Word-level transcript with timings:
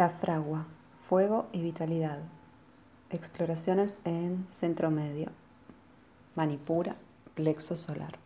La 0.00 0.08
fragua, 0.08 0.66
fuego 0.98 1.50
y 1.52 1.60
vitalidad. 1.60 2.20
Exploraciones 3.10 4.00
en 4.06 4.48
centro 4.48 4.90
medio. 4.90 5.30
Manipura, 6.34 6.96
plexo 7.34 7.76
solar. 7.76 8.18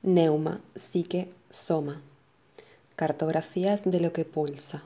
Neuma, 0.00 0.62
psique, 0.74 1.34
soma. 1.50 2.00
Cartografías 2.96 3.82
de 3.84 4.00
lo 4.00 4.14
que 4.14 4.24
pulsa. 4.24 4.84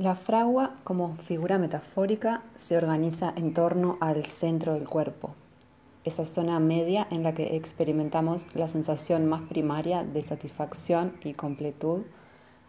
La 0.00 0.14
fragua, 0.14 0.76
como 0.82 1.14
figura 1.16 1.58
metafórica, 1.58 2.42
se 2.56 2.74
organiza 2.74 3.34
en 3.36 3.52
torno 3.52 3.98
al 4.00 4.24
centro 4.24 4.72
del 4.72 4.88
cuerpo, 4.88 5.34
esa 6.04 6.24
zona 6.24 6.58
media 6.58 7.06
en 7.10 7.22
la 7.22 7.34
que 7.34 7.54
experimentamos 7.54 8.46
la 8.54 8.66
sensación 8.68 9.26
más 9.26 9.42
primaria 9.42 10.02
de 10.02 10.22
satisfacción 10.22 11.12
y 11.22 11.34
completud 11.34 12.00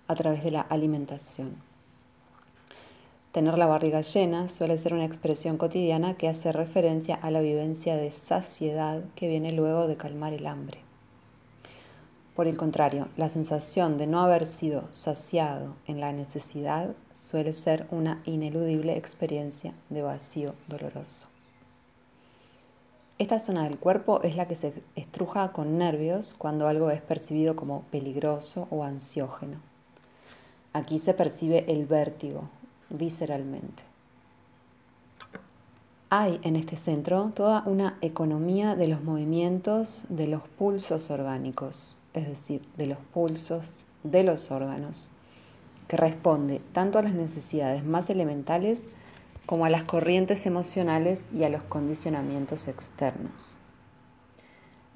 a 0.09 0.15
través 0.15 0.43
de 0.43 0.51
la 0.51 0.59
alimentación. 0.59 1.55
Tener 3.31 3.57
la 3.57 3.65
barriga 3.65 4.01
llena 4.01 4.49
suele 4.49 4.77
ser 4.77 4.93
una 4.93 5.05
expresión 5.05 5.55
cotidiana 5.55 6.15
que 6.15 6.27
hace 6.27 6.51
referencia 6.51 7.15
a 7.15 7.31
la 7.31 7.39
vivencia 7.39 7.95
de 7.95 8.11
saciedad 8.11 9.05
que 9.15 9.29
viene 9.29 9.53
luego 9.53 9.87
de 9.87 9.95
calmar 9.95 10.33
el 10.33 10.47
hambre. 10.47 10.90
Por 12.35 12.47
el 12.47 12.57
contrario, 12.57 13.09
la 13.17 13.27
sensación 13.27 13.97
de 13.97 14.07
no 14.07 14.21
haber 14.21 14.45
sido 14.47 14.87
saciado 14.91 15.75
en 15.85 15.99
la 15.99 16.13
necesidad 16.13 16.95
suele 17.11 17.51
ser 17.51 17.87
una 17.91 18.21
ineludible 18.23 18.95
experiencia 18.95 19.73
de 19.89 20.01
vacío 20.01 20.55
doloroso. 20.67 21.27
Esta 23.17 23.37
zona 23.37 23.65
del 23.65 23.77
cuerpo 23.77 24.21
es 24.23 24.37
la 24.37 24.47
que 24.47 24.55
se 24.55 24.73
estruja 24.95 25.51
con 25.51 25.77
nervios 25.77 26.33
cuando 26.37 26.69
algo 26.69 26.89
es 26.89 27.01
percibido 27.01 27.57
como 27.57 27.81
peligroso 27.91 28.65
o 28.71 28.85
ansiógeno. 28.85 29.57
Aquí 30.71 30.99
se 30.99 31.13
percibe 31.13 31.65
el 31.67 31.85
vértigo 31.85 32.49
visceralmente. 32.89 33.83
Hay 36.09 36.39
en 36.43 36.55
este 36.55 36.77
centro 36.77 37.31
toda 37.35 37.63
una 37.65 37.97
economía 37.99 38.75
de 38.75 38.87
los 38.87 39.03
movimientos 39.03 40.05
de 40.07 40.27
los 40.27 40.47
pulsos 40.47 41.11
orgánicos 41.11 41.97
es 42.13 42.27
decir, 42.27 42.61
de 42.77 42.87
los 42.87 42.97
pulsos 42.97 43.85
de 44.03 44.23
los 44.23 44.51
órganos, 44.51 45.11
que 45.87 45.97
responde 45.97 46.61
tanto 46.73 46.99
a 46.99 47.03
las 47.03 47.13
necesidades 47.13 47.83
más 47.83 48.09
elementales 48.09 48.89
como 49.45 49.65
a 49.65 49.69
las 49.69 49.83
corrientes 49.83 50.45
emocionales 50.45 51.27
y 51.33 51.43
a 51.43 51.49
los 51.49 51.63
condicionamientos 51.63 52.67
externos. 52.67 53.59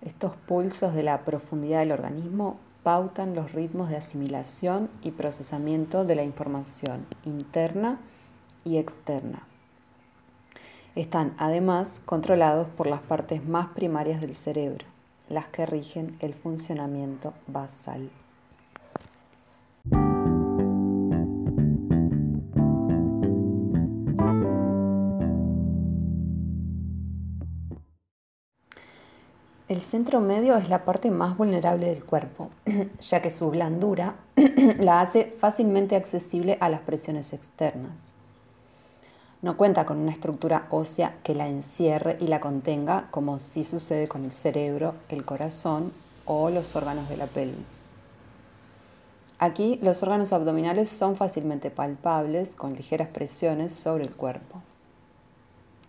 Estos 0.01 0.35
pulsos 0.35 0.93
de 0.93 1.03
la 1.03 1.25
profundidad 1.25 1.79
del 1.79 1.91
organismo 1.91 2.57
pautan 2.83 3.33
los 3.33 3.51
ritmos 3.51 3.89
de 3.89 3.97
asimilación 3.97 4.89
y 5.01 5.11
procesamiento 5.11 6.05
de 6.05 6.15
la 6.15 6.23
información 6.23 7.07
interna 7.25 7.99
y 8.63 8.77
externa. 8.77 9.47
Están 10.93 11.33
además 11.37 11.99
controlados 12.05 12.67
por 12.67 12.87
las 12.87 13.01
partes 13.01 13.43
más 13.45 13.67
primarias 13.69 14.21
del 14.21 14.35
cerebro, 14.35 14.85
las 15.29 15.47
que 15.47 15.65
rigen 15.65 16.17
el 16.19 16.33
funcionamiento 16.33 17.33
basal. 17.47 18.09
El 29.67 29.81
centro 29.81 30.21
medio 30.21 30.55
es 30.57 30.69
la 30.69 30.85
parte 30.85 31.09
más 31.09 31.37
vulnerable 31.37 31.87
del 31.87 32.05
cuerpo, 32.05 32.49
ya 32.99 33.21
que 33.21 33.31
su 33.31 33.49
blandura 33.49 34.15
la 34.79 35.01
hace 35.01 35.33
fácilmente 35.37 35.95
accesible 35.95 36.57
a 36.61 36.69
las 36.69 36.81
presiones 36.81 37.33
externas. 37.33 38.14
No 39.45 39.57
cuenta 39.57 39.85
con 39.85 39.99
una 39.99 40.11
estructura 40.11 40.65
ósea 40.71 41.19
que 41.21 41.35
la 41.35 41.47
encierre 41.47 42.17
y 42.19 42.25
la 42.25 42.39
contenga, 42.39 43.09
como 43.11 43.37
sí 43.37 43.63
sucede 43.63 44.07
con 44.07 44.25
el 44.25 44.31
cerebro, 44.31 44.95
el 45.07 45.23
corazón 45.23 45.93
o 46.25 46.49
los 46.49 46.75
órganos 46.75 47.09
de 47.09 47.17
la 47.17 47.27
pelvis. 47.27 47.85
Aquí 49.37 49.77
los 49.83 50.01
órganos 50.01 50.33
abdominales 50.33 50.89
son 50.89 51.15
fácilmente 51.15 51.69
palpables 51.69 52.55
con 52.55 52.73
ligeras 52.73 53.09
presiones 53.09 53.71
sobre 53.71 54.05
el 54.05 54.15
cuerpo. 54.15 54.63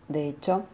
De 0.08 0.28
hecho, 0.28 0.64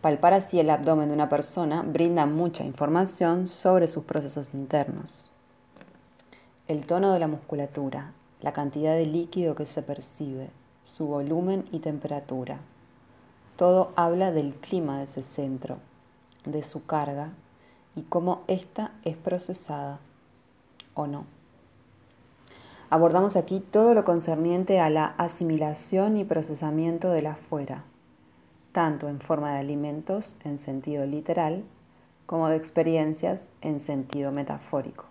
palpar 0.00 0.32
así 0.32 0.58
el 0.58 0.70
abdomen 0.70 1.08
de 1.08 1.14
una 1.14 1.28
persona 1.28 1.82
brinda 1.82 2.24
mucha 2.24 2.64
información 2.64 3.46
sobre 3.46 3.88
sus 3.88 4.04
procesos 4.04 4.54
internos. 4.54 5.32
El 6.66 6.86
tono 6.86 7.12
de 7.12 7.18
la 7.18 7.28
musculatura, 7.28 8.14
la 8.40 8.54
cantidad 8.54 8.94
de 8.94 9.04
líquido 9.04 9.54
que 9.54 9.66
se 9.66 9.82
percibe, 9.82 10.48
su 10.82 11.06
volumen 11.06 11.64
y 11.72 11.78
temperatura. 11.78 12.60
Todo 13.56 13.92
habla 13.96 14.32
del 14.32 14.54
clima 14.54 14.98
de 14.98 15.04
ese 15.04 15.22
centro, 15.22 15.78
de 16.44 16.62
su 16.62 16.84
carga 16.84 17.30
y 17.94 18.02
cómo 18.02 18.42
ésta 18.48 18.92
es 19.04 19.16
procesada 19.16 20.00
o 20.94 21.06
no. 21.06 21.24
Abordamos 22.90 23.36
aquí 23.36 23.60
todo 23.60 23.94
lo 23.94 24.04
concerniente 24.04 24.80
a 24.80 24.90
la 24.90 25.06
asimilación 25.06 26.16
y 26.18 26.24
procesamiento 26.24 27.10
de 27.10 27.22
la 27.22 27.36
fuera, 27.36 27.84
tanto 28.72 29.08
en 29.08 29.20
forma 29.20 29.52
de 29.54 29.60
alimentos 29.60 30.36
en 30.44 30.58
sentido 30.58 31.06
literal 31.06 31.64
como 32.26 32.48
de 32.48 32.56
experiencias 32.56 33.50
en 33.60 33.80
sentido 33.80 34.32
metafórico. 34.32 35.06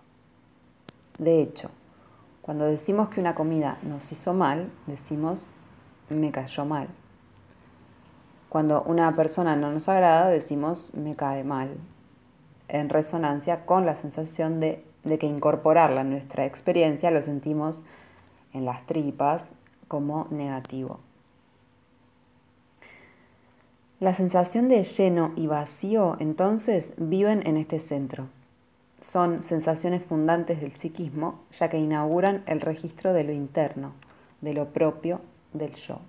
De 1.18 1.42
hecho, 1.42 1.70
cuando 2.40 2.64
decimos 2.64 3.08
que 3.08 3.20
una 3.20 3.34
comida 3.34 3.78
nos 3.82 4.10
hizo 4.12 4.34
mal, 4.34 4.70
decimos 4.86 5.50
me 6.08 6.30
cayó 6.30 6.64
mal. 6.64 6.88
Cuando 8.48 8.82
una 8.82 9.16
persona 9.16 9.56
no 9.56 9.72
nos 9.72 9.88
agrada, 9.88 10.28
decimos 10.28 10.92
me 10.94 11.16
cae 11.16 11.44
mal, 11.44 11.76
en 12.68 12.88
resonancia 12.88 13.64
con 13.64 13.86
la 13.86 13.94
sensación 13.94 14.60
de, 14.60 14.84
de 15.04 15.18
que 15.18 15.26
incorporarla 15.26 16.02
en 16.02 16.10
nuestra 16.10 16.44
experiencia 16.44 17.10
lo 17.10 17.22
sentimos 17.22 17.84
en 18.52 18.64
las 18.64 18.86
tripas 18.86 19.52
como 19.88 20.26
negativo. 20.30 21.00
La 24.00 24.14
sensación 24.14 24.68
de 24.68 24.82
lleno 24.82 25.32
y 25.36 25.46
vacío 25.46 26.16
entonces 26.18 26.94
viven 26.96 27.46
en 27.46 27.56
este 27.56 27.78
centro. 27.78 28.26
Son 29.00 29.42
sensaciones 29.42 30.04
fundantes 30.04 30.60
del 30.60 30.72
psiquismo, 30.72 31.40
ya 31.52 31.68
que 31.68 31.78
inauguran 31.78 32.42
el 32.46 32.60
registro 32.60 33.12
de 33.12 33.24
lo 33.24 33.32
interno, 33.32 33.92
de 34.40 34.54
lo 34.54 34.72
propio 34.72 35.20
del 35.52 35.74
yo. 35.74 36.00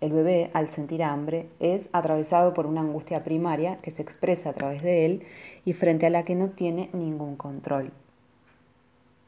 El 0.00 0.12
bebé, 0.12 0.50
al 0.54 0.68
sentir 0.68 1.02
hambre, 1.02 1.50
es 1.60 1.90
atravesado 1.92 2.54
por 2.54 2.66
una 2.66 2.80
angustia 2.80 3.22
primaria 3.22 3.76
que 3.82 3.90
se 3.90 4.00
expresa 4.00 4.50
a 4.50 4.52
través 4.54 4.82
de 4.82 5.04
él 5.04 5.22
y 5.66 5.74
frente 5.74 6.06
a 6.06 6.10
la 6.10 6.24
que 6.24 6.34
no 6.34 6.50
tiene 6.50 6.88
ningún 6.94 7.36
control. 7.36 7.92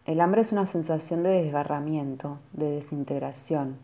El 0.06 0.20
hambre 0.20 0.40
es 0.40 0.50
una 0.50 0.66
sensación 0.66 1.22
de 1.22 1.42
desgarramiento, 1.42 2.38
de 2.54 2.70
desintegración, 2.70 3.76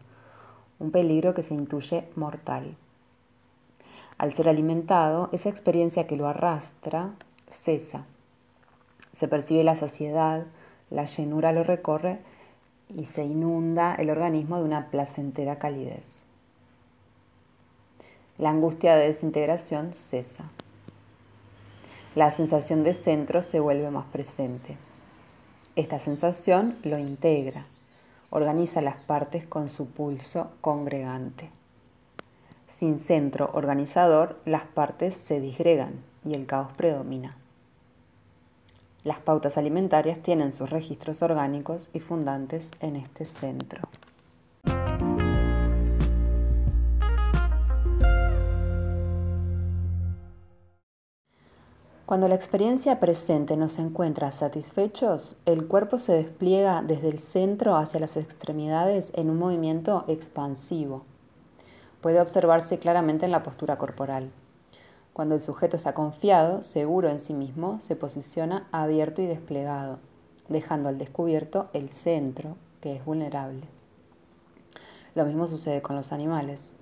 un 0.79 0.91
peligro 0.91 1.35
que 1.35 1.43
se 1.43 1.55
intuye 1.55 2.09
mortal. 2.17 2.75
Al 4.17 4.33
ser 4.33 4.49
alimentado, 4.49 5.29
esa 5.33 5.51
experiencia 5.51 6.07
que 6.07 6.17
lo 6.17 6.27
arrastra 6.27 7.15
cesa. 7.49 8.07
Se 9.13 9.29
percibe 9.29 9.63
la 9.63 9.77
saciedad, 9.77 10.47
la 10.91 11.05
llenura 11.05 11.53
lo 11.53 11.65
recorre 11.65 12.19
y 12.97 13.07
se 13.07 13.25
inunda 13.25 13.95
el 13.95 14.11
organismo 14.11 14.57
de 14.59 14.65
una 14.65 14.91
placentera 14.91 15.59
calidez. 15.59 16.27
La 18.39 18.51
angustia 18.51 18.97
de 18.97 19.09
desintegración 19.09 19.95
cesa. 19.95 20.51
La 22.15 22.31
sensación 22.31 22.85
de 22.85 22.95
centro 22.95 23.43
se 23.43 23.61
vuelve 23.61 23.91
más 23.91 24.07
presente. 24.07 24.77
Esta 25.77 25.99
sensación 25.99 26.77
lo 26.83 26.99
integra, 26.99 27.67
organiza 28.31 28.81
las 28.81 28.97
partes 28.97 29.47
con 29.47 29.69
su 29.69 29.89
pulso 29.89 30.51
congregante. 30.61 31.51
Sin 32.67 32.99
centro 32.99 33.51
organizador, 33.55 34.39
las 34.45 34.65
partes 34.65 35.15
se 35.15 35.41
disgregan 35.41 36.03
y 36.25 36.35
el 36.35 36.47
caos 36.47 36.73
predomina. 36.77 37.37
Las 39.09 39.21
pautas 39.21 39.57
alimentarias 39.57 40.19
tienen 40.19 40.53
sus 40.53 40.69
registros 40.69 41.23
orgánicos 41.23 41.89
y 41.95 42.01
fundantes 42.01 42.73
en 42.81 42.95
este 42.95 43.25
centro. 43.25 43.89
Cuando 52.05 52.29
la 52.29 52.35
experiencia 52.35 53.01
presente 53.01 53.57
nos 53.57 53.79
encuentra 53.79 54.31
satisfechos, 54.31 55.39
el 55.47 55.67
cuerpo 55.69 55.97
se 55.99 56.13
despliega 56.13 56.83
desde 56.83 57.09
el 57.09 57.19
centro 57.19 57.77
hacia 57.77 58.01
las 58.01 58.19
extremidades 58.19 59.11
en 59.15 59.31
un 59.31 59.39
movimiento 59.39 60.05
expansivo. 60.07 61.05
puede 62.03 62.21
observarse 62.21 62.79
claramente 62.79 63.25
en 63.25 63.33
la 63.33 63.43
postura 63.43 63.79
corporal. 63.79 64.31
Cuando 65.19 65.35
el 65.35 65.41
sujeto 65.41 65.77
está 65.77 65.95
confiado, 65.95 66.63
seguro 66.63 67.09
en 67.09 67.19
sí 67.19 67.35
mismo, 67.35 67.81
se 67.81 67.97
posiciona 67.97 68.69
abierto 68.71 69.21
y 69.21 69.27
desplegado, 69.27 69.99
dejando 70.49 70.89
al 70.89 70.97
descubierto 70.97 71.69
el 71.73 71.91
centro, 71.91 72.55
que 72.81 72.95
es 72.95 73.05
vulnerable. 73.05 73.63
Lo 75.17 75.25
mismo 75.25 75.49
sucede 75.49 75.83
con 75.83 75.97
los 75.97 76.13
animales. 76.13 76.75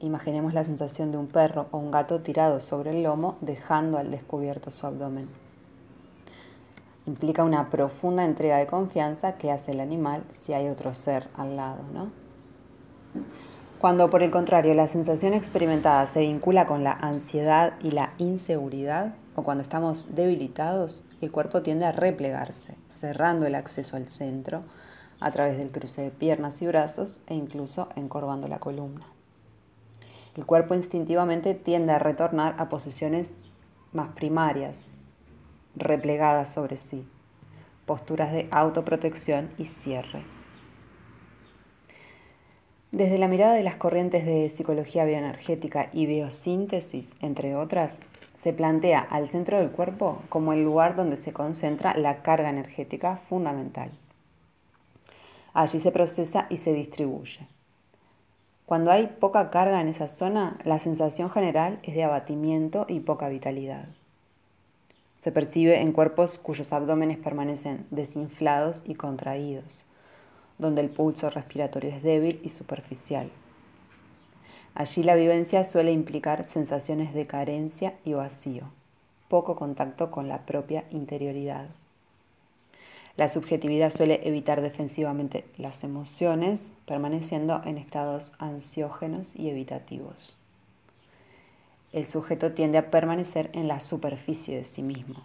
Imaginemos 0.00 0.52
la 0.52 0.64
sensación 0.64 1.12
de 1.12 1.18
un 1.18 1.28
perro 1.28 1.68
o 1.70 1.78
un 1.78 1.92
gato 1.92 2.22
tirado 2.22 2.58
sobre 2.58 2.90
el 2.90 3.04
lomo, 3.04 3.36
dejando 3.40 3.98
al 3.98 4.10
descubierto 4.10 4.72
su 4.72 4.88
abdomen. 4.88 5.28
Implica 7.06 7.44
una 7.44 7.70
profunda 7.70 8.24
entrega 8.24 8.56
de 8.56 8.66
confianza 8.66 9.38
que 9.38 9.52
hace 9.52 9.70
el 9.70 9.78
animal 9.78 10.24
si 10.32 10.54
hay 10.54 10.66
otro 10.66 10.92
ser 10.92 11.28
al 11.36 11.54
lado, 11.54 11.84
¿no? 11.92 12.10
Cuando 13.78 14.08
por 14.08 14.22
el 14.22 14.30
contrario 14.30 14.72
la 14.72 14.88
sensación 14.88 15.34
experimentada 15.34 16.06
se 16.06 16.20
vincula 16.20 16.66
con 16.66 16.84
la 16.84 16.92
ansiedad 16.92 17.74
y 17.82 17.90
la 17.90 18.14
inseguridad, 18.18 19.14
o 19.34 19.42
cuando 19.42 19.62
estamos 19.62 20.14
debilitados, 20.14 21.04
el 21.20 21.30
cuerpo 21.30 21.62
tiende 21.62 21.84
a 21.84 21.92
replegarse, 21.92 22.76
cerrando 22.96 23.46
el 23.46 23.54
acceso 23.54 23.96
al 23.96 24.08
centro 24.08 24.62
a 25.20 25.30
través 25.30 25.58
del 25.58 25.70
cruce 25.70 26.02
de 26.02 26.10
piernas 26.10 26.62
y 26.62 26.66
brazos 26.66 27.22
e 27.26 27.34
incluso 27.34 27.88
encorvando 27.96 28.48
la 28.48 28.58
columna. 28.58 29.06
El 30.36 30.46
cuerpo 30.46 30.74
instintivamente 30.74 31.54
tiende 31.54 31.92
a 31.92 31.98
retornar 31.98 32.56
a 32.58 32.68
posiciones 32.68 33.38
más 33.92 34.08
primarias, 34.08 34.96
replegadas 35.76 36.52
sobre 36.52 36.76
sí, 36.76 37.06
posturas 37.86 38.32
de 38.32 38.48
autoprotección 38.50 39.50
y 39.58 39.66
cierre. 39.66 40.33
Desde 42.94 43.18
la 43.18 43.26
mirada 43.26 43.54
de 43.54 43.64
las 43.64 43.74
corrientes 43.74 44.24
de 44.24 44.48
psicología 44.48 45.04
bioenergética 45.04 45.90
y 45.92 46.06
biosíntesis, 46.06 47.16
entre 47.20 47.56
otras, 47.56 47.98
se 48.34 48.52
plantea 48.52 49.00
al 49.00 49.26
centro 49.26 49.58
del 49.58 49.72
cuerpo 49.72 50.22
como 50.28 50.52
el 50.52 50.62
lugar 50.62 50.94
donde 50.94 51.16
se 51.16 51.32
concentra 51.32 51.96
la 51.96 52.22
carga 52.22 52.50
energética 52.50 53.16
fundamental. 53.16 53.90
Allí 55.54 55.80
se 55.80 55.90
procesa 55.90 56.46
y 56.50 56.58
se 56.58 56.72
distribuye. 56.72 57.40
Cuando 58.64 58.92
hay 58.92 59.08
poca 59.08 59.50
carga 59.50 59.80
en 59.80 59.88
esa 59.88 60.06
zona, 60.06 60.56
la 60.62 60.78
sensación 60.78 61.30
general 61.30 61.80
es 61.82 61.96
de 61.96 62.04
abatimiento 62.04 62.86
y 62.88 63.00
poca 63.00 63.28
vitalidad. 63.28 63.88
Se 65.18 65.32
percibe 65.32 65.80
en 65.80 65.90
cuerpos 65.90 66.38
cuyos 66.38 66.72
abdómenes 66.72 67.18
permanecen 67.18 67.88
desinflados 67.90 68.84
y 68.86 68.94
contraídos 68.94 69.84
donde 70.58 70.80
el 70.80 70.90
pulso 70.90 71.30
respiratorio 71.30 71.90
es 71.90 72.02
débil 72.02 72.40
y 72.42 72.48
superficial. 72.48 73.30
Allí 74.74 75.02
la 75.02 75.14
vivencia 75.14 75.62
suele 75.64 75.92
implicar 75.92 76.44
sensaciones 76.44 77.14
de 77.14 77.26
carencia 77.26 77.94
y 78.04 78.14
vacío, 78.14 78.64
poco 79.28 79.56
contacto 79.56 80.10
con 80.10 80.28
la 80.28 80.46
propia 80.46 80.84
interioridad. 80.90 81.68
La 83.16 83.28
subjetividad 83.28 83.92
suele 83.92 84.26
evitar 84.26 84.60
defensivamente 84.60 85.44
las 85.56 85.84
emociones, 85.84 86.72
permaneciendo 86.86 87.60
en 87.64 87.78
estados 87.78 88.32
ansiógenos 88.38 89.36
y 89.36 89.48
evitativos. 89.48 90.36
El 91.92 92.06
sujeto 92.06 92.52
tiende 92.52 92.78
a 92.78 92.90
permanecer 92.90 93.50
en 93.52 93.68
la 93.68 93.78
superficie 93.78 94.56
de 94.56 94.64
sí 94.64 94.82
mismo. 94.82 95.24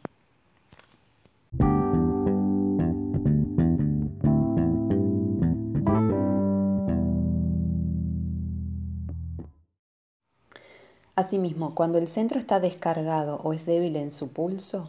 Asimismo, 11.19 11.75
cuando 11.75 11.97
el 11.97 12.07
centro 12.07 12.39
está 12.39 12.61
descargado 12.61 13.41
o 13.43 13.51
es 13.51 13.65
débil 13.65 13.97
en 13.97 14.13
su 14.13 14.29
pulso, 14.29 14.87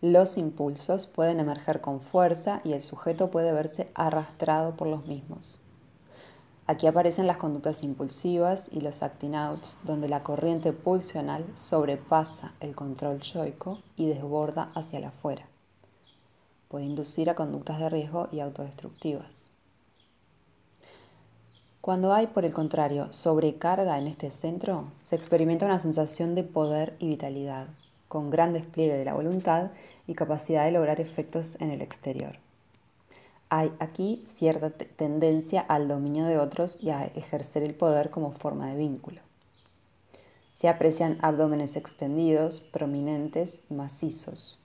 los 0.00 0.36
impulsos 0.36 1.06
pueden 1.06 1.38
emerger 1.38 1.80
con 1.80 2.00
fuerza 2.00 2.60
y 2.64 2.72
el 2.72 2.82
sujeto 2.82 3.30
puede 3.30 3.52
verse 3.52 3.88
arrastrado 3.94 4.74
por 4.74 4.88
los 4.88 5.06
mismos. 5.06 5.60
Aquí 6.66 6.88
aparecen 6.88 7.28
las 7.28 7.36
conductas 7.36 7.84
impulsivas 7.84 8.70
y 8.72 8.80
los 8.80 9.04
acting 9.04 9.36
outs, 9.36 9.78
donde 9.84 10.08
la 10.08 10.24
corriente 10.24 10.72
pulsional 10.72 11.44
sobrepasa 11.54 12.54
el 12.58 12.74
control 12.74 13.20
yoico 13.20 13.78
y 13.94 14.08
desborda 14.08 14.72
hacia 14.74 15.06
afuera. 15.06 15.46
Puede 16.66 16.86
inducir 16.86 17.30
a 17.30 17.36
conductas 17.36 17.78
de 17.78 17.88
riesgo 17.88 18.26
y 18.32 18.40
autodestructivas. 18.40 19.51
Cuando 21.82 22.12
hay, 22.12 22.28
por 22.28 22.44
el 22.44 22.54
contrario, 22.54 23.12
sobrecarga 23.12 23.98
en 23.98 24.06
este 24.06 24.30
centro, 24.30 24.92
se 25.02 25.16
experimenta 25.16 25.66
una 25.66 25.80
sensación 25.80 26.36
de 26.36 26.44
poder 26.44 26.94
y 27.00 27.08
vitalidad, 27.08 27.66
con 28.06 28.30
gran 28.30 28.52
despliegue 28.52 28.94
de 28.94 29.04
la 29.04 29.14
voluntad 29.14 29.72
y 30.06 30.14
capacidad 30.14 30.64
de 30.64 30.70
lograr 30.70 31.00
efectos 31.00 31.60
en 31.60 31.72
el 31.72 31.82
exterior. 31.82 32.38
Hay 33.48 33.72
aquí 33.80 34.22
cierta 34.26 34.70
tendencia 34.70 35.60
al 35.60 35.88
dominio 35.88 36.24
de 36.24 36.38
otros 36.38 36.78
y 36.80 36.90
a 36.90 37.04
ejercer 37.04 37.64
el 37.64 37.74
poder 37.74 38.10
como 38.10 38.30
forma 38.30 38.68
de 38.68 38.76
vínculo. 38.76 39.20
Se 40.52 40.68
aprecian 40.68 41.18
abdómenes 41.20 41.74
extendidos, 41.74 42.60
prominentes 42.60 43.60
macizos. 43.70 44.60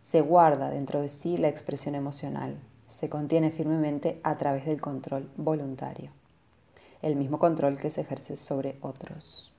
Se 0.00 0.20
guarda 0.20 0.68
dentro 0.68 1.00
de 1.00 1.08
sí 1.08 1.38
la 1.38 1.46
expresión 1.46 1.94
emocional, 1.94 2.58
se 2.92 3.08
contiene 3.08 3.50
firmemente 3.50 4.20
a 4.22 4.36
través 4.36 4.66
del 4.66 4.82
control 4.82 5.30
voluntario, 5.38 6.10
el 7.00 7.16
mismo 7.16 7.38
control 7.38 7.78
que 7.78 7.88
se 7.88 8.02
ejerce 8.02 8.36
sobre 8.36 8.76
otros. 8.82 9.50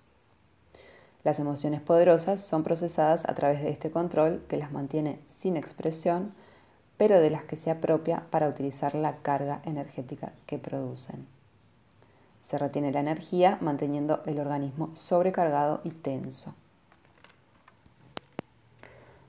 Las 1.24 1.40
emociones 1.40 1.82
poderosas 1.82 2.42
son 2.42 2.62
procesadas 2.62 3.28
a 3.28 3.34
través 3.34 3.64
de 3.64 3.72
este 3.72 3.90
control 3.90 4.44
que 4.48 4.58
las 4.58 4.72
mantiene 4.72 5.20
sin 5.26 5.58
expresión, 5.58 6.36
pero 6.96 7.20
de 7.20 7.32
las 7.32 7.44
que 7.44 7.56
se 7.56 7.72
apropia 7.72 8.28
para 8.30 8.48
utilizar 8.48 8.94
la 8.94 9.18
carga 9.18 9.62
energética 9.66 10.34
que 10.46 10.60
producen. 10.60 11.26
Se 12.44 12.60
retiene 12.60 12.92
la 12.92 13.00
energía 13.00 13.58
manteniendo 13.62 14.22
el 14.28 14.40
organismo 14.40 14.92
sobrecargado 14.94 15.82
y 15.84 15.90
tenso. 15.90 16.54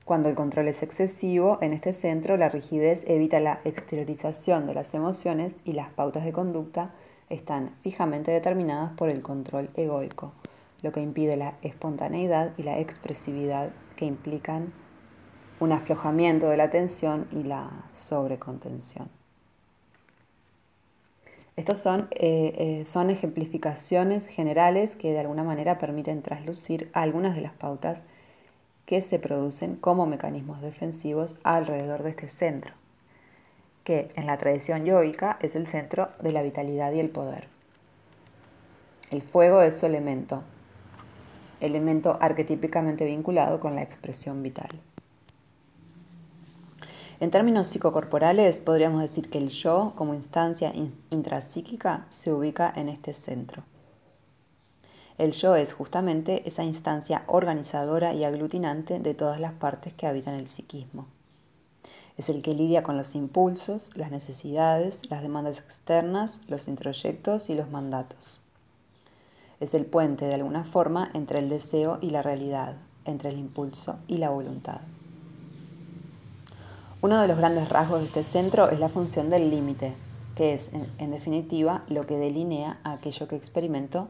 Cuando 0.04 0.28
el 0.28 0.34
control 0.34 0.68
es 0.68 0.82
excesivo, 0.82 1.56
en 1.62 1.72
este 1.72 1.94
centro 1.94 2.36
la 2.36 2.50
rigidez 2.50 3.04
evita 3.08 3.40
la 3.40 3.60
exteriorización 3.64 4.66
de 4.66 4.74
las 4.74 4.92
emociones 4.92 5.62
y 5.64 5.72
las 5.72 5.88
pautas 5.88 6.26
de 6.26 6.32
conducta 6.32 6.92
están 7.30 7.74
fijamente 7.82 8.30
determinadas 8.30 8.92
por 8.92 9.08
el 9.08 9.22
control 9.22 9.70
egoico, 9.76 10.32
lo 10.82 10.93
que 10.93 11.00
impide 11.00 11.38
la 11.38 11.56
espontaneidad 11.62 12.52
y 12.58 12.64
la 12.64 12.79
expresividad 12.81 13.70
que 13.96 14.05
implican 14.05 14.74
un 15.58 15.72
aflojamiento 15.72 16.50
de 16.50 16.58
la 16.58 16.69
tensión 16.69 17.26
y 17.32 17.44
la 17.44 17.88
sobrecontención. 17.94 19.08
Estos 21.56 21.79
son, 21.79 22.08
eh, 22.10 22.52
eh, 22.58 22.84
son 22.84 23.08
ejemplificaciones 23.08 24.26
generales 24.26 24.96
que 24.96 25.12
de 25.12 25.20
alguna 25.20 25.44
manera 25.44 25.79
permiten 25.79 26.20
traslucir 26.20 26.90
algunas 26.93 27.36
de 27.36 27.40
las 27.43 27.52
pautas 27.52 28.05
que 28.86 29.00
se 29.00 29.19
producen 29.19 29.76
como 29.76 30.06
mecanismos 30.06 30.60
defensivos 30.60 31.38
alrededor 31.43 32.03
de 32.03 32.10
este 32.10 32.29
centro, 32.29 32.74
que 33.82 34.12
en 34.17 34.26
la 34.26 34.38
tradición 34.38 34.84
yoica 34.84 35.38
es 35.41 35.56
el 35.56 35.67
centro 35.67 36.10
de 36.20 36.32
la 36.32 36.43
vitalidad 36.43 36.93
y 36.93 37.00
el 37.00 37.10
poder. 37.10 37.48
El 39.10 39.22
fuego 39.22 39.62
es 39.62 39.79
su 39.79 39.86
elemento, 39.86 40.43
elemento 41.60 42.19
arquetípicamente 42.20 43.05
vinculado 43.05 43.60
con 43.60 43.74
la 43.74 43.82
expresión 43.82 44.43
vital. 44.43 44.69
En 47.20 47.31
términos 47.31 47.69
psicocorporales, 47.69 48.60
podríamos 48.60 49.00
decir 49.00 49.31
que 49.31 49.38
el 49.38 49.48
yo, 49.48 49.93
como 49.96 50.14
instancia 50.14 50.72
intrapsíquica, 51.10 52.06
se 52.10 52.32
ubica 52.32 52.72
en 52.74 52.88
este 52.88 53.14
centro. 53.14 53.62
El 55.16 55.32
yo 55.32 55.54
es 55.54 55.72
justamente 55.72 56.42
esa 56.46 56.64
instancia 56.64 57.22
organizadora 57.28 58.14
y 58.14 58.24
aglutinante 58.24 58.98
de 58.98 59.14
todas 59.14 59.38
las 59.38 59.52
partes 59.52 59.94
que 59.94 60.06
habitan 60.06 60.34
el 60.34 60.48
psiquismo. 60.48 61.06
Es 62.16 62.28
el 62.28 62.42
que 62.42 62.54
lidia 62.54 62.82
con 62.82 62.96
los 62.96 63.14
impulsos, 63.14 63.90
las 63.96 64.10
necesidades, 64.10 65.08
las 65.10 65.22
demandas 65.22 65.58
externas, 65.58 66.40
los 66.48 66.68
introyectos 66.68 67.50
y 67.50 67.54
los 67.54 67.70
mandatos. 67.70 68.40
Es 69.60 69.74
el 69.74 69.86
puente 69.86 70.24
de 70.24 70.34
alguna 70.34 70.64
forma 70.64 71.10
entre 71.14 71.38
el 71.38 71.48
deseo 71.48 71.98
y 72.00 72.10
la 72.10 72.22
realidad, 72.22 72.76
entre 73.04 73.30
el 73.30 73.38
impulso 73.38 73.96
y 74.08 74.16
la 74.16 74.30
voluntad. 74.30 74.80
Uno 77.02 77.20
de 77.20 77.28
los 77.28 77.36
grandes 77.36 77.68
rasgos 77.68 78.00
de 78.00 78.06
este 78.06 78.24
centro 78.24 78.70
es 78.70 78.80
la 78.80 78.88
función 78.88 79.28
del 79.28 79.50
límite, 79.50 79.94
que 80.36 80.54
es, 80.54 80.70
en, 80.72 81.10
definitiva, 81.10 81.84
lo 81.88 82.06
que 82.06 82.16
delinea 82.16 82.78
aquello 82.82 83.28
que 83.28 83.36
experimento 83.36 84.08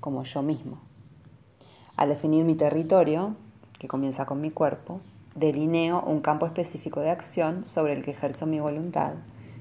como 0.00 0.24
yo 0.24 0.42
mismo. 0.42 0.80
Al 1.96 2.08
definir 2.08 2.44
mi 2.44 2.54
territorio, 2.54 3.36
que 3.78 3.88
comienza 3.88 4.26
con 4.26 4.40
mi 4.40 4.50
cuerpo, 4.50 5.00
delineo 5.34 6.02
un 6.02 6.20
campo 6.20 6.46
específico 6.46 7.00
de 7.00 7.10
acción 7.10 7.64
sobre 7.64 7.92
el 7.92 8.02
que 8.02 8.10
ejerzo 8.10 8.46
mi 8.46 8.60
voluntad 8.60 9.14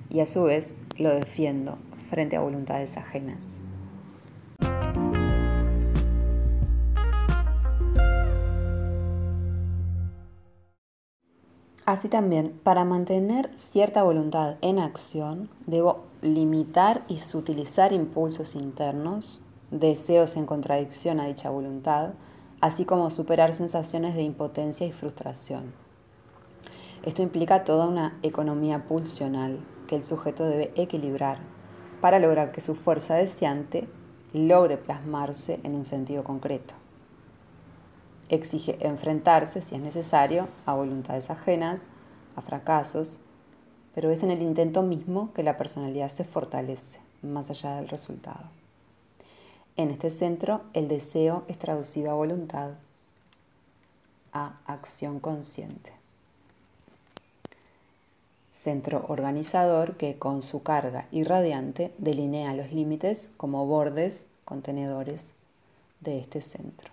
y 0.10 0.22
a 0.22 0.26
su 0.26 0.44
vez 0.44 0.76
lo 0.98 1.10
defiendo 1.10 1.78
frente 2.10 2.36
a 2.36 2.42
voluntades 2.42 2.98
ajenas. 2.98 3.62
Así 11.86 12.08
también, 12.08 12.60
para 12.64 12.86
mantener 12.86 13.50
cierta 13.56 14.04
voluntad 14.04 14.58
en 14.62 14.78
acción, 14.78 15.50
debo 15.66 16.06
limitar 16.22 17.04
y 17.08 17.18
sutilizar 17.18 17.94
impulsos 17.94 18.54
internos 18.54 19.44
deseos 19.72 20.36
en 20.38 20.46
contradicción 20.46 21.20
a 21.20 21.26
dicha 21.26 21.50
voluntad, 21.50 22.12
así 22.62 22.86
como 22.86 23.10
superar 23.10 23.54
sensaciones 23.54 24.16
de 24.16 24.24
impotencia 24.24 24.86
y 24.86 24.92
frustración. 24.92 25.74
Esto 27.04 27.22
implica 27.22 27.64
toda 27.64 27.88
una 27.88 28.18
economía 28.24 28.86
pulsional 28.86 29.60
que 29.88 29.96
el 29.96 30.04
sujeto 30.04 30.46
debe 30.46 30.74
equilibrar 30.76 31.40
para 32.02 32.20
lograr 32.20 32.52
que 32.52 32.62
su 32.62 32.76
fuerza 32.76 33.16
deseante 33.16 33.88
logre 34.34 34.78
plasmarse 34.78 35.60
en 35.64 35.76
un 35.76 35.86
sentido 35.86 36.24
concreto. 36.24 36.76
Exige 38.30 38.78
enfrentarse, 38.86 39.62
si 39.62 39.76
es 39.76 39.82
necesario, 39.82 40.48
a 40.66 40.74
voluntades 40.74 41.30
ajenas, 41.30 41.88
a 42.36 42.42
fracasos, 42.42 43.20
pero 43.96 44.12
es 44.12 44.22
en 44.22 44.30
el 44.30 44.42
intento 44.42 44.84
mismo 44.84 45.34
que 45.34 45.42
la 45.42 45.58
personalidad 45.58 46.10
se 46.10 46.26
fortalece, 46.26 47.00
más 47.24 47.50
allá 47.50 47.76
del 47.76 47.90
resultado. 47.90 48.60
En 49.80 49.92
este 49.92 50.10
centro, 50.10 50.64
el 50.74 50.90
deseo 50.90 51.46
es 51.48 51.58
traducido 51.58 52.12
a 52.12 52.14
voluntad, 52.14 52.72
a 54.34 54.58
acción 54.66 55.22
consciente. 55.22 55.94
Centro 58.52 59.06
organizador 59.08 59.96
que 59.96 60.20
con 60.20 60.44
su 60.44 60.64
carga 60.64 61.08
irradiante 61.14 61.94
delinea 61.98 62.54
los 62.56 62.74
límites 62.74 63.30
como 63.38 63.66
bordes, 63.68 64.28
contenedores 64.44 65.34
de 66.02 66.20
este 66.20 66.42
centro. 66.42 66.92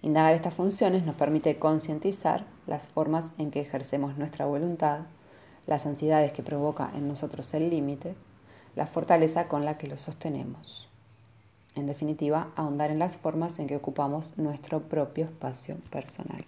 Indagar 0.00 0.32
estas 0.32 0.54
funciones 0.54 1.04
nos 1.04 1.16
permite 1.16 1.58
concientizar 1.58 2.46
las 2.66 2.88
formas 2.88 3.32
en 3.36 3.50
que 3.50 3.60
ejercemos 3.60 4.16
nuestra 4.16 4.46
voluntad, 4.46 5.00
las 5.66 5.84
ansiedades 5.84 6.32
que 6.32 6.42
provoca 6.42 6.90
en 6.94 7.08
nosotros 7.08 7.52
el 7.52 7.68
límite, 7.68 8.14
la 8.74 8.86
fortaleza 8.86 9.48
con 9.48 9.66
la 9.66 9.76
que 9.76 9.86
lo 9.86 9.98
sostenemos. 9.98 10.89
En 11.74 11.86
definitiva, 11.86 12.50
ahondar 12.56 12.90
en 12.90 12.98
las 12.98 13.16
formas 13.16 13.58
en 13.58 13.66
que 13.66 13.76
ocupamos 13.76 14.36
nuestro 14.38 14.80
propio 14.80 15.24
espacio 15.24 15.76
personal. 15.90 16.44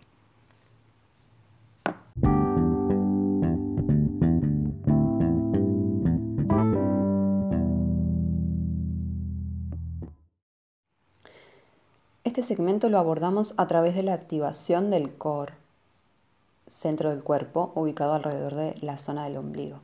Este 12.24 12.42
segmento 12.42 12.88
lo 12.88 12.98
abordamos 12.98 13.54
a 13.58 13.66
través 13.66 13.94
de 13.94 14.02
la 14.02 14.14
activación 14.14 14.90
del 14.90 15.12
core, 15.14 15.52
centro 16.66 17.10
del 17.10 17.22
cuerpo, 17.22 17.72
ubicado 17.74 18.14
alrededor 18.14 18.54
de 18.54 18.74
la 18.80 18.96
zona 18.96 19.24
del 19.24 19.36
ombligo. 19.36 19.80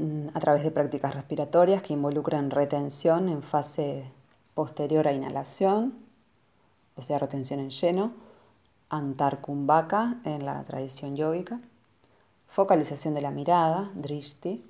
Mm, 0.00 0.28
a 0.32 0.40
través 0.40 0.64
de 0.64 0.70
prácticas 0.70 1.14
respiratorias 1.14 1.82
que 1.82 1.92
involucran 1.92 2.50
retención 2.50 3.28
en 3.28 3.42
fase 3.42 4.10
posterior 4.54 5.06
a 5.06 5.12
inhalación, 5.12 5.94
o 6.96 7.02
sea, 7.02 7.18
retención 7.18 7.60
en 7.60 7.68
lleno, 7.68 8.14
antar 8.88 9.42
kumbhaka 9.42 10.16
en 10.24 10.46
la 10.46 10.64
tradición 10.64 11.16
yógica, 11.16 11.60
focalización 12.48 13.12
de 13.12 13.20
la 13.20 13.30
mirada, 13.30 13.90
drishti, 13.94 14.64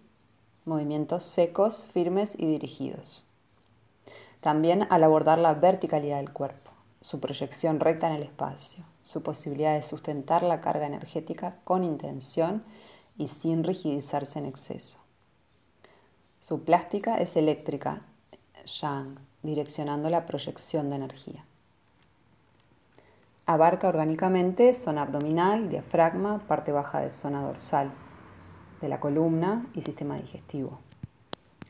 movimientos 0.65 1.23
secos, 1.23 1.85
firmes 1.85 2.35
y 2.37 2.47
dirigidos. 2.47 3.25
También 4.41 4.89
al 4.91 5.05
abordar 5.05 5.39
la 5.39 5.55
verticalidad 5.55 6.17
del 6.17 6.33
cuerpo, 6.33 6.73
su 7.03 7.21
proyección 7.21 7.79
recta 7.79 8.09
en 8.09 8.15
el 8.15 8.25
espacio, 8.25 8.85
su 9.05 9.23
posibilidad 9.23 9.77
de 9.77 9.85
sustentar 9.85 10.43
la 10.43 10.61
carga 10.61 10.87
energética 10.87 11.59
con 11.63 11.85
intención 11.85 12.65
y 13.17 13.29
sin 13.29 13.63
rigidizarse 13.63 14.41
en 14.41 14.47
exceso. 14.47 14.99
Su 16.41 16.65
plástica 16.65 17.19
es 17.19 17.37
eléctrica, 17.37 18.01
yang, 18.65 19.19
direccionando 19.43 20.09
la 20.09 20.25
proyección 20.25 20.89
de 20.89 20.97
energía. 20.97 21.45
Abarca 23.45 23.89
orgánicamente 23.89 24.73
zona 24.73 25.03
abdominal, 25.03 25.69
diafragma, 25.69 26.39
parte 26.47 26.73
baja 26.73 27.01
de 27.01 27.11
zona 27.11 27.43
dorsal, 27.43 27.93
de 28.81 28.89
la 28.89 29.01
columna 29.01 29.67
y 29.75 29.83
sistema 29.83 30.17
digestivo. 30.17 30.79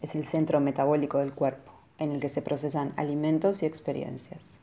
Es 0.02 0.14
el 0.14 0.22
centro 0.22 0.60
metabólico 0.60 1.18
del 1.18 1.34
cuerpo 1.34 1.72
en 1.98 2.12
el 2.12 2.20
que 2.20 2.28
se 2.28 2.40
procesan 2.40 2.94
alimentos 2.96 3.64
y 3.64 3.66
experiencias. 3.66 4.60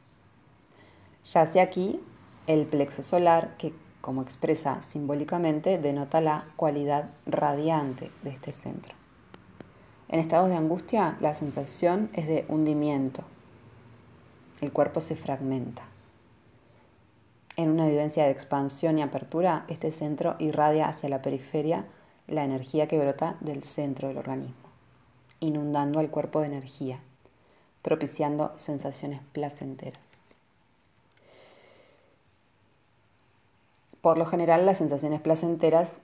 Yace 1.25 1.59
aquí 1.59 1.99
el 2.47 2.65
plexo 2.65 3.03
solar 3.03 3.57
que, 3.57 3.73
como 3.99 4.21
expresa 4.21 4.81
simbólicamente, 4.83 5.77
denota 5.77 6.21
la 6.21 6.47
cualidad 6.55 7.09
radiante 7.25 8.09
de 8.23 8.29
este 8.29 8.53
centro. 8.53 8.95
En 10.09 10.19
estados 10.19 10.49
de 10.49 10.55
angustia, 10.55 11.17
la 11.19 11.33
sensación 11.33 12.09
es 12.13 12.27
de 12.27 12.45
hundimiento. 12.47 13.23
El 14.61 14.71
cuerpo 14.71 15.01
se 15.01 15.15
fragmenta. 15.15 15.83
En 17.57 17.69
una 17.69 17.87
vivencia 17.87 18.23
de 18.23 18.31
expansión 18.31 18.97
y 18.97 19.01
apertura, 19.01 19.65
este 19.67 19.91
centro 19.91 20.35
irradia 20.39 20.87
hacia 20.87 21.09
la 21.09 21.21
periferia 21.21 21.85
la 22.27 22.43
energía 22.43 22.87
que 22.87 22.99
brota 22.99 23.37
del 23.39 23.63
centro 23.63 24.09
del 24.09 24.17
organismo, 24.17 24.55
inundando 25.39 25.99
al 25.99 26.09
cuerpo 26.09 26.41
de 26.41 26.47
energía, 26.47 26.99
propiciando 27.81 28.53
sensaciones 28.57 29.21
placenteras. 29.31 30.35
Por 34.01 34.17
lo 34.17 34.25
general 34.25 34.65
las 34.65 34.77
sensaciones 34.77 35.21
placenteras 35.21 36.01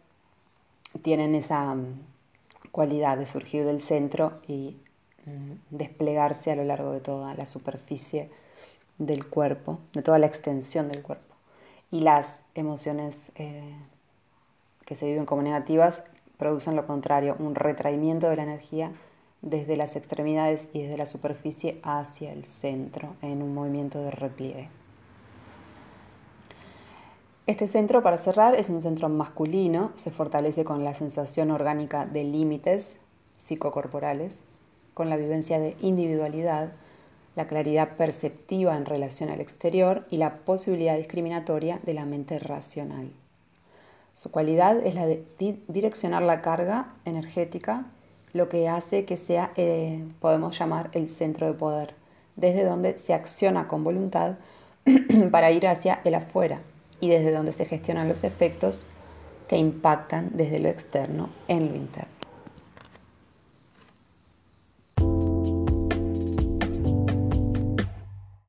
tienen 1.01 1.35
esa 1.35 1.75
cualidad 2.73 3.19
de 3.19 3.27
surgir 3.27 3.65
del 3.65 3.79
centro 3.79 4.41
y 4.47 4.77
mm, 5.27 5.51
desplegarse 5.69 6.51
a 6.51 6.55
lo 6.55 6.63
largo 6.63 6.91
de 6.91 7.01
toda 7.01 7.35
la 7.35 7.45
superficie 7.45 8.31
del 8.97 9.29
cuerpo, 9.29 9.79
de 9.93 10.01
toda 10.01 10.17
la 10.17 10.25
extensión 10.25 10.89
del 10.89 11.03
cuerpo. 11.03 11.35
Y 11.91 12.01
las 12.01 12.39
emociones 12.55 13.31
eh, 13.35 13.75
que 14.85 14.95
se 14.95 15.05
viven 15.05 15.27
como 15.27 15.43
negativas 15.43 16.03
producen 16.37 16.75
lo 16.75 16.87
contrario, 16.87 17.35
un 17.37 17.53
retraimiento 17.53 18.27
de 18.27 18.37
la 18.37 18.43
energía 18.43 18.91
desde 19.43 19.77
las 19.77 19.95
extremidades 19.95 20.67
y 20.73 20.81
desde 20.81 20.97
la 20.97 21.05
superficie 21.05 21.79
hacia 21.83 22.33
el 22.33 22.45
centro 22.45 23.15
en 23.21 23.43
un 23.43 23.53
movimiento 23.53 23.99
de 23.99 24.09
repliegue. 24.09 24.69
Este 27.45 27.67
centro, 27.67 28.01
para 28.03 28.17
cerrar, 28.17 28.55
es 28.55 28.69
un 28.69 28.81
centro 28.81 29.09
masculino, 29.09 29.91
se 29.95 30.11
fortalece 30.11 30.63
con 30.63 30.85
la 30.85 30.93
sensación 30.93 31.51
orgánica 31.51 32.05
de 32.05 32.23
límites 32.23 32.99
psicocorporales, 33.35 34.45
con 34.93 35.09
la 35.09 35.17
vivencia 35.17 35.59
de 35.59 35.75
individualidad, 35.81 36.71
la 37.35 37.47
claridad 37.47 37.97
perceptiva 37.97 38.77
en 38.77 38.85
relación 38.85 39.29
al 39.29 39.41
exterior 39.41 40.05
y 40.09 40.17
la 40.17 40.37
posibilidad 40.37 40.95
discriminatoria 40.95 41.81
de 41.83 41.93
la 41.93 42.05
mente 42.05 42.39
racional. 42.39 43.11
Su 44.13 44.31
cualidad 44.31 44.77
es 44.77 44.95
la 44.95 45.05
de 45.05 45.25
direccionar 45.67 46.21
la 46.21 46.41
carga 46.41 46.93
energética 47.03 47.87
lo 48.31 48.47
que 48.47 48.69
hace 48.69 49.03
que 49.03 49.17
sea, 49.17 49.51
eh, 49.57 50.03
podemos 50.21 50.57
llamar, 50.57 50.89
el 50.93 51.09
centro 51.09 51.45
de 51.45 51.53
poder, 51.53 51.93
desde 52.37 52.63
donde 52.63 52.97
se 52.97 53.13
acciona 53.13 53.67
con 53.67 53.83
voluntad 53.83 54.37
para 55.31 55.51
ir 55.51 55.67
hacia 55.67 55.99
el 56.05 56.15
afuera 56.15 56.61
y 57.03 57.09
desde 57.09 57.33
donde 57.33 57.51
se 57.51 57.65
gestionan 57.65 58.07
los 58.07 58.23
efectos 58.23 58.87
que 59.49 59.57
impactan 59.57 60.29
desde 60.35 60.59
lo 60.59 60.69
externo 60.69 61.31
en 61.49 61.67
lo 61.67 61.75
interno. 61.75 62.12